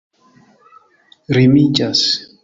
rimiĝas 1.35 2.07